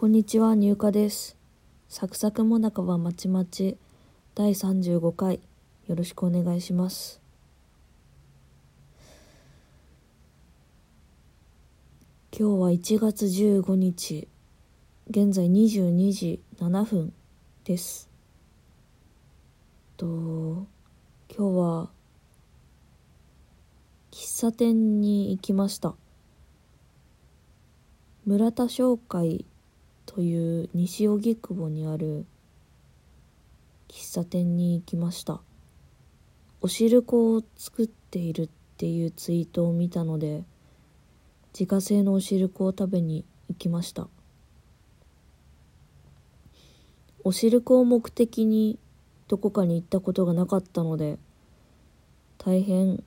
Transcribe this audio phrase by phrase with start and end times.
[0.00, 1.36] こんにちは、入荷です。
[1.88, 3.76] サクサクもなかはまちまち
[4.36, 5.40] 第35回
[5.88, 7.20] よろしくお願いします。
[12.30, 14.28] 今日は1月15日、
[15.10, 17.12] 現在22時7分
[17.64, 18.08] です。
[19.96, 20.66] と、今
[21.28, 21.90] 日は
[24.12, 25.96] 喫茶店に行きました。
[28.26, 29.44] 村田商会
[30.18, 32.26] という西荻窪にある
[33.86, 35.40] 喫茶店に行きました。
[36.60, 40.42] お汁粉を作っているっていうツイートを見たので
[41.56, 44.08] 自家製のお汁粉を食べに行きました。
[47.22, 48.76] お汁粉を目的に
[49.28, 51.16] どこかに行ったことがなかったので
[52.38, 53.04] 大変、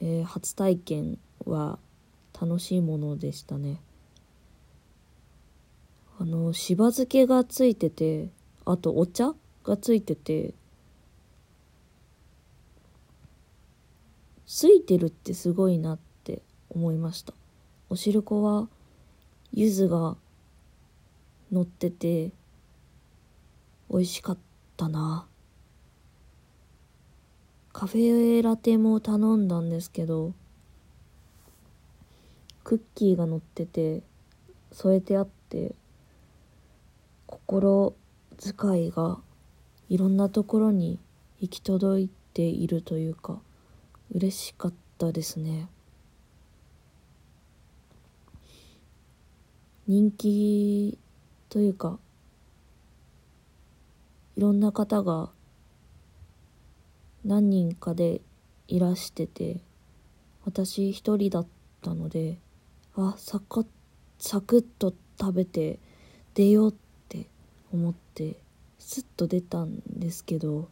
[0.00, 1.78] えー初体験は
[2.40, 3.82] 楽しいものでしたね。
[6.18, 8.28] あのしば漬けがついてて
[8.64, 10.54] あとお茶がついてて
[14.46, 17.32] ついてるってすごいなって思いました。
[17.88, 18.68] お汁粉は
[19.52, 20.16] 柚子が
[21.50, 22.30] 乗ってて
[23.90, 24.38] 美味しかっ
[24.76, 25.26] たな。
[27.72, 30.34] カフェラテも頼んだんですけど
[32.62, 34.02] クッキーが乗ってて
[34.70, 35.74] 添えてあって
[37.52, 37.94] 心
[38.38, 39.18] 遣いが
[39.90, 40.98] いろんなところに
[41.38, 43.42] 行き届いているというか
[44.10, 45.68] 嬉しかったですね。
[49.86, 50.98] 人気
[51.50, 51.98] というか
[54.36, 55.28] いろんな方が
[57.22, 58.22] 何人かで
[58.66, 59.60] いらしてて
[60.46, 61.46] 私一人だっ
[61.82, 62.38] たので
[62.96, 63.66] あサクッ
[64.18, 65.78] サクッと食べて
[66.32, 66.81] 出ようって
[67.72, 68.36] 思って
[68.78, 70.68] スッと出たんですけど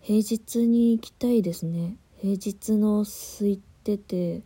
[0.00, 1.96] 平日に行きたいですね。
[2.20, 4.42] 平日の空いてて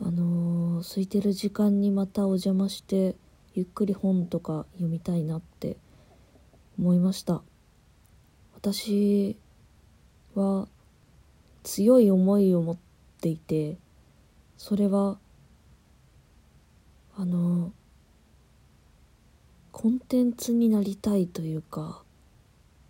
[0.00, 3.14] あのー空いてる時間にまたお邪魔して
[3.54, 5.76] ゆっくり本とか読みたいなって
[6.78, 7.42] 思いました。
[8.54, 9.36] 私
[10.34, 10.68] は
[11.62, 12.76] 強い思いを持っ
[13.20, 13.76] ていて
[14.56, 15.18] それは
[17.16, 17.72] あの
[19.72, 22.02] コンテンツになりたいというか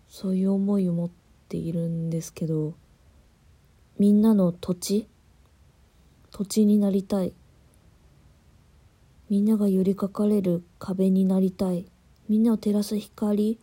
[0.09, 1.09] そういう思いを持っ
[1.47, 2.73] ているんですけど
[3.97, 5.07] みんなの土地
[6.31, 7.33] 土地になりたい。
[9.29, 11.85] みんなが寄りかかれる壁になりたい。
[12.29, 13.59] みんなを照らす光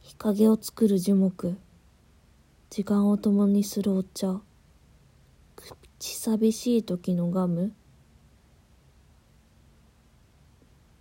[0.00, 1.58] 日陰を作る樹木
[2.70, 4.40] 時間を共にするお茶
[5.56, 7.74] 口寂しい時のガム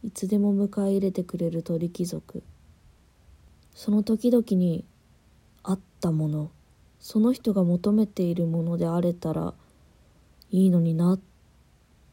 [0.06, 2.44] いつでも迎え入れてくれる鳥貴族。
[3.74, 4.86] その時々に
[5.64, 6.52] あったもの
[7.00, 9.56] その人が求めているものであれたら
[10.52, 11.20] いいのになっ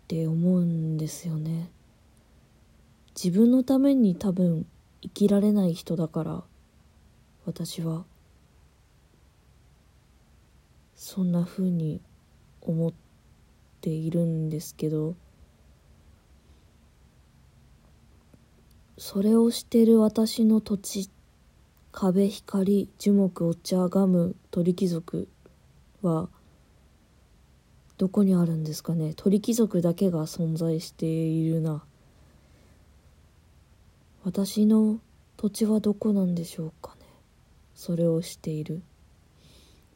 [0.09, 1.69] て思うんですよね。
[3.15, 4.65] 自分のために多分
[5.03, 6.43] 生きられない人だから
[7.45, 8.07] 私は。
[10.97, 12.01] そんな風に
[12.63, 12.93] 思っ
[13.83, 15.15] ているんですけど
[19.05, 21.11] それをしてる私の土地
[21.91, 25.27] 壁光樹木お茶ガム鳥貴族
[26.03, 26.29] は
[27.99, 29.13] どこにあるんですかね？
[29.17, 31.83] 鳥貴族だけが存在しているな。
[34.23, 35.01] 私の
[35.37, 37.07] 土地はどこなんでしょうかね？
[37.75, 38.83] それをしている。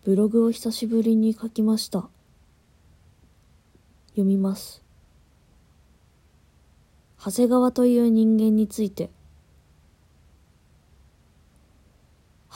[0.05, 2.09] ブログを久しぶりに書きました。
[4.11, 4.83] 読みます。
[7.27, 9.11] 長谷川という人間について。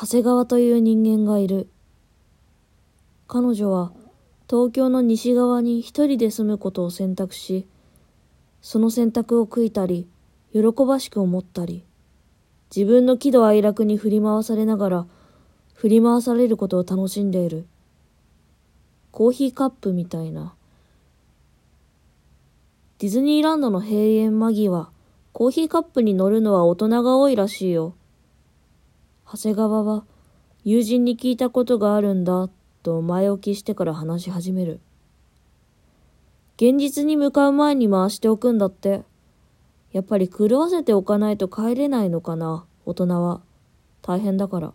[0.01, 1.69] 長谷川という人間がいる。
[3.27, 3.91] 彼女は
[4.49, 7.67] 東京の西側に一人で住むことを選択し
[8.61, 10.09] その選択を悔いたり
[10.53, 11.85] 喜ばしく思ったり
[12.75, 15.07] 自分の喜怒哀楽に振り回されながら
[15.75, 17.67] 振り回されることを楽しんでいる。
[19.11, 20.55] コーヒーカップみたいな。
[23.01, 24.91] ディズニーランドの閉園間際、
[25.33, 27.95] コーヒーカップに乗るのは大人が多いらしいよ。
[29.27, 30.05] 長谷川は、
[30.65, 32.51] 友人に聞いたことがあるんだ、
[32.83, 34.81] と前置きしてから話し始める。
[36.57, 39.03] 現実に向かう前に回しておくんだって。
[39.93, 43.41] やっぱり狂わせておかないと帰れないのかな、大人は。
[44.03, 44.75] 大変だから。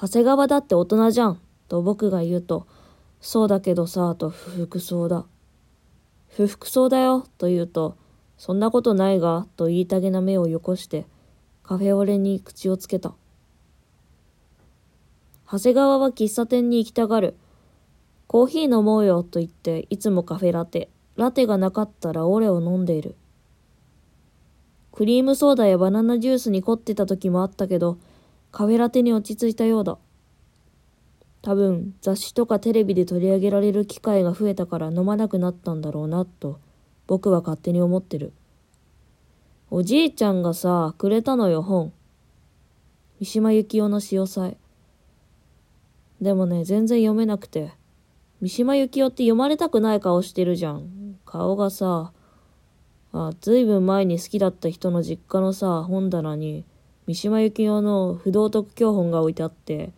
[0.00, 2.66] 長谷川だって大人じゃん、と僕が言うと、
[3.20, 5.26] そうだけどさ、と不服そうだ。
[6.28, 7.96] 不服そうだよ、と言うと、
[8.36, 11.06] そんなことないが、と言いたげな目をよこして、
[11.62, 13.14] カフェオレに口をつけた。
[15.50, 17.34] 長谷川は喫茶店に行きたがる。
[18.26, 20.90] コーヒー飲もうよ、と言って、いつもカフェラテ。
[21.16, 23.14] ラテがなかったらオレを飲んでいる。
[24.92, 27.98] クリームソーダやバナナジュースに凝ってた時もあったけど、
[28.50, 29.98] カフェラテに落ち着いたようだ。
[31.46, 36.58] 多分雑誌とかテレビで取り上げられる機会が増えたから飲まなくなったんだろうなと
[37.06, 38.32] 僕は勝手に思ってる。
[39.70, 41.92] おじいちゃんがさ、くれたのよ本。
[43.20, 44.56] 三島由紀夫の潮祭。
[46.20, 47.70] でもね、全然読めなくて。
[48.40, 51.16] 三島由紀夫って読まれたくない顔してるじゃん。
[51.24, 52.10] 顔がさ、
[53.12, 56.64] あ、ずいぶん前に好きだった人の実家のさ、本棚に、
[57.06, 59.92] 三島由紀夫の不道徳教本が置いてあって、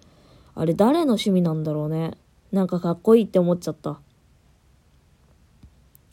[0.60, 2.18] あれ誰の趣味なんだろうね。
[2.50, 4.00] なんかかっこいいって思っちゃった。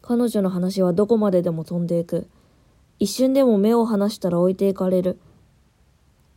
[0.04, 2.28] 彼女の話はどこまででも飛んでいく。
[3.00, 5.18] 一瞬でも目を離したら置いていかれる。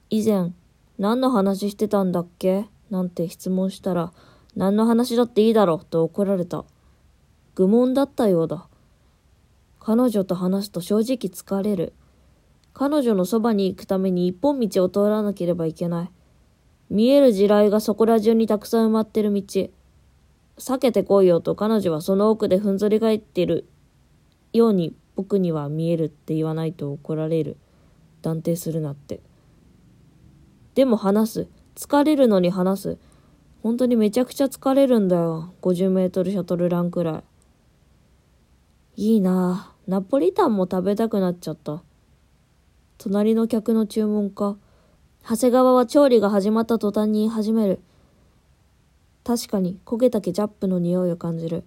[0.09, 0.53] 以前、
[0.99, 2.65] 何の話してたんだっけ？
[2.89, 4.15] なんて質問したら、
[4.57, 6.65] 何の話だっていいだろうと怒られた。
[7.57, 8.69] 愚問だったようだ。
[9.81, 11.93] 彼女と話すと正直疲れる。
[12.73, 16.11] 彼女のそばに行くために一本道を通らなければいけない。
[16.91, 19.43] 見える地雷がそこら中にたくさん埋まってる道。
[20.59, 23.69] 避けてこいよと彼女はその奥でふんぞり返っている
[24.53, 27.57] ように僕には見えるって言わないと怒られる。
[28.23, 29.21] 断定するなって。
[30.75, 31.49] でも話す。
[31.77, 32.99] 疲れるのに話す。
[33.63, 35.53] 本当にめちゃくちゃ疲れるんだよ。
[35.63, 37.23] 50メートルシャトルランくら
[38.97, 39.05] い。
[39.11, 41.83] いいなナポリタンも食べたくなっちゃった。
[42.99, 44.57] 隣の客の注文か。
[45.25, 47.81] 長谷川は調理が始まった途端に言い始める。
[49.25, 51.65] 確かに焦げたケチャップの匂いを感じる。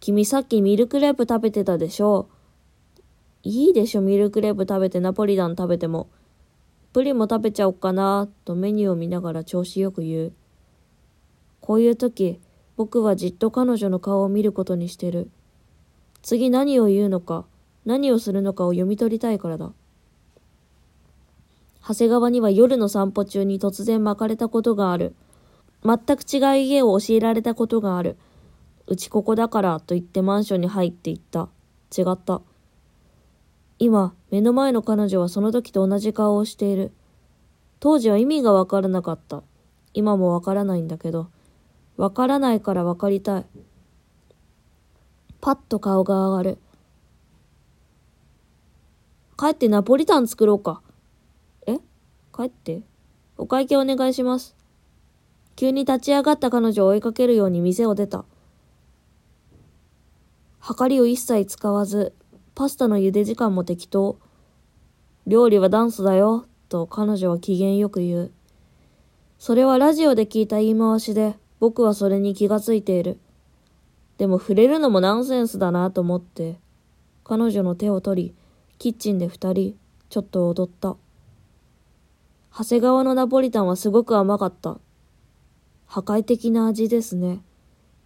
[0.00, 2.28] 君さっきミルクレープ食べてたでしょ
[3.44, 6.08] いいでしょ、ミルクレープ食べてナポリタン食べても。
[6.92, 10.32] プリンも食べちゃおっかな、とメニューを見ながら調子よく言う。
[11.60, 12.40] こういう時、
[12.76, 15.30] 僕はじっと彼女の顔を見ることにしてる。
[16.22, 17.46] 次何を言うのか、
[17.84, 19.72] 何をするのかを読み取りたいからだ。
[21.86, 25.14] 長谷川には夜の散歩中に突然巻かれたことがある。
[25.84, 28.16] 全く違う家を教えられたことがある。
[28.86, 31.48] うちここだからと言ってマンションに入っていった。
[31.96, 32.40] 違った。
[33.80, 36.92] 今、目の前の彼女はその時と同じ顔をしている。
[37.80, 39.42] 当時は意味がわからなかった。
[39.92, 41.30] 今もわからないんだけど、
[41.96, 43.46] わからないからわかりたい。
[45.40, 46.58] パッと顔が上がる。
[49.36, 50.80] 帰ってナポリタン作ろうか。
[52.34, 52.82] 帰って
[53.36, 54.56] お会計お願いします。
[55.54, 58.24] 急に立ち上がった彼女を追いかけるように店を出た。
[60.58, 62.14] はかりを一切使わず、
[62.54, 64.18] パスタの茹で時間も適当。
[65.26, 68.30] 料理はダンスだよ、と彼女は機嫌よく言う。
[69.38, 73.18] それはラジオで聞いた言い回しで、僕はそれに気がついている。
[74.18, 76.58] でも触れるのもナンセンスだなと思って、
[77.24, 78.34] 彼女の手を取り、
[78.78, 79.76] キッチンで二人、
[80.08, 80.96] ちょっと踊った。
[82.54, 84.78] 長谷川のナポリタンはすごく甘かった。
[85.86, 87.40] 破壊的な味ですね。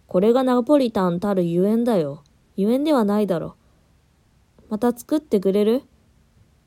[0.07, 2.23] これがナポリタンたるゆえんだよ。
[2.55, 3.57] ゆえんではないだろ。
[4.69, 5.83] また作ってくれる？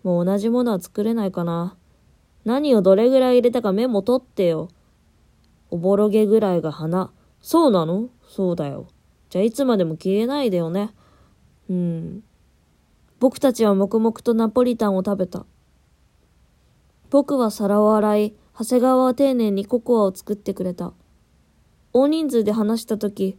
[0.02, 1.74] もう同じものは作れないかな。
[2.44, 4.68] 何をどれぐらい入れたかメモ取ってよ。
[5.70, 7.10] おぼろげぐらいが花。
[7.40, 8.10] そうなの？
[8.28, 8.88] そうだよ。
[9.30, 10.92] じゃあいつまでも消えないでよね。
[11.70, 12.24] うん。
[13.20, 15.46] 僕たちは黙々とナポリタンを食べた。
[17.10, 20.92] 僕は皿を洗い、長谷川は丁寧にココアを作ってくれた。
[21.92, 23.36] 大人数で話した時、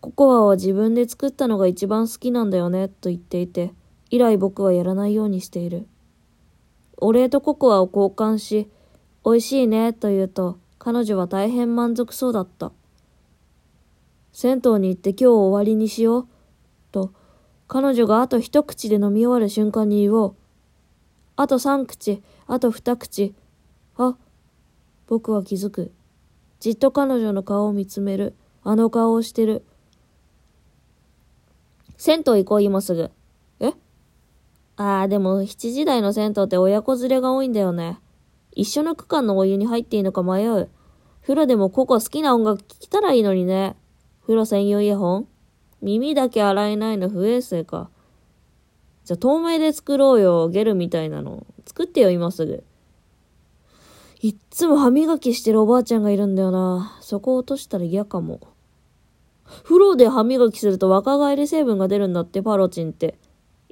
[0.00, 3.74] ココアは自分で作ったのが一番好きなんだよね、と言っていて、
[4.10, 5.86] 以来僕はやらないようにしている。
[6.96, 8.68] お礼とココアを交換し、
[9.24, 12.72] 美味しいね、と言うと、彼女は大変満足そうだった。
[14.32, 16.26] 銭湯に行って今日終わりにしよう、
[16.90, 17.12] と
[17.68, 20.34] 彼女があと一口で飲み終わる瞬間に言おう。
[21.36, 23.34] あと三口、あと二口。
[23.96, 24.16] あ、
[25.06, 25.92] 僕は気づく。
[26.60, 28.34] じっと彼女の顔を見つめる。
[28.62, 29.64] あの顔をしてる。
[31.96, 33.10] 銭湯行こう、今すぐ。
[33.60, 33.72] え？
[34.76, 37.98] ああ、でも7時台の銭湯って親子連れが多いんだよね。
[38.52, 40.68] 一緒の区間のお湯に入っていいのか迷う。
[41.22, 43.76] 風呂でもここ好きな音楽聴きたらいいのにね。
[44.22, 45.28] 風呂専用イヤホン？
[45.80, 47.90] 耳だけ洗えないの不衛生か。
[49.04, 51.46] じゃあ透明で作ろうよ、ゲルみたいなの。
[51.66, 52.64] 作ってよ、今すぐ。
[54.20, 56.96] いっつも歯磨きしてるおばあちゃんがいるんだよな。
[57.00, 58.40] そこ落としたら嫌かも。
[59.64, 63.18] 風呂で歯磨きすると若返り成分が出るんだって、パロチンって。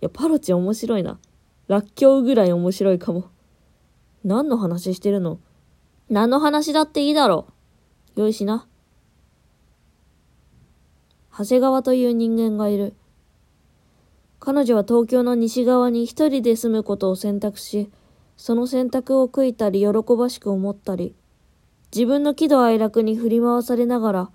[0.02, 1.20] いや、パロチン面白いな。
[1.68, 3.30] らっきょうぐらい面白いかも。
[4.24, 5.38] 何の話してるの？
[6.08, 7.46] 何の話だっていいだろ
[8.16, 8.20] う。
[8.22, 8.66] よいしな。
[11.32, 12.94] 長谷川という人間がいる。
[14.40, 17.90] 彼女は東京の西側に一人で住むことを選択し、
[18.38, 21.14] その選択を悔いたり喜ばしく思ったり、
[21.94, 24.30] 自分の喜怒哀楽に振り回されながら、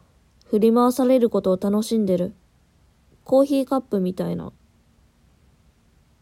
[0.45, 2.35] 振り回されることを楽しんでる。
[3.23, 4.53] コーヒーカップみたいな。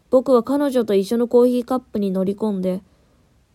[0.10, 2.82] 僕は彼女と一緒のコーヒーカップに乗り込んで、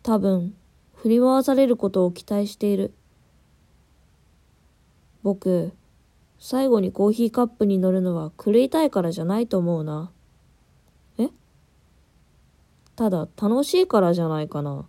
[0.03, 0.55] 多分、
[0.97, 2.93] 振り回されることを期待している。
[5.23, 5.73] 僕、
[6.39, 10.11] 最後にコーヒーカップに乗るのは狂いたいからじゃないと思うな。
[12.99, 14.85] ただ楽しいからじゃないかな。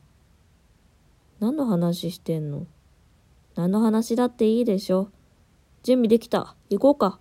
[1.39, 2.65] 何の話してんの？
[3.53, 5.11] 何の話だっていいでしょ？
[5.83, 6.55] 準備できた？
[6.71, 7.19] 行こうか。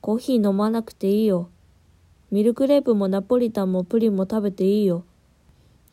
[0.00, 1.50] コーヒー飲まなくていいよ。
[2.30, 5.04] ミルクレープもナポリタンもプリンも食べていいよ。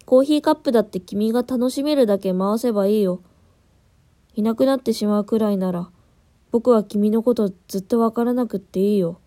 [0.06, 3.22] コーヒーカップだって君が楽しめるだけ回せばいいよ。
[4.34, 5.90] いなくなってしまうくらいなら、
[6.52, 9.20] 僕は君のことずっとわからなくっていいよ。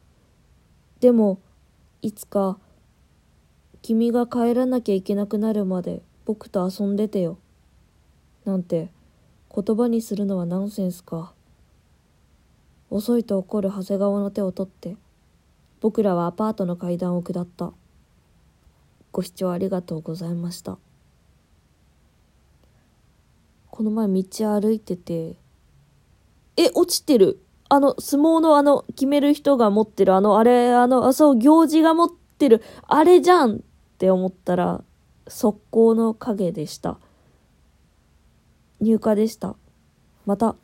[1.01, 1.41] でも、
[2.01, 2.59] いつか、
[3.83, 7.39] 君が帰らなきゃいけなくなるまで僕と遊んでてよ。
[8.45, 8.91] なんて、
[9.55, 11.33] 言葉にするのはナンセンスか。
[12.91, 14.97] 遅いと怒る長谷川の手を取って、
[15.81, 17.73] 僕らはアパートの階段を下った。
[19.13, 20.79] ご視聴ありがとうございました。
[23.71, 25.37] この前道歩いてて、
[26.57, 33.63] え、落ちてるあの、相撲のあの、決める人が持ってる、あの、あれ、あの、あ、そう、行事が持ってる、あれじゃん
[34.01, 34.83] って思ったら、
[35.29, 36.99] 速攻の影でした。
[38.81, 39.57] 入荷でした。
[40.25, 40.57] また。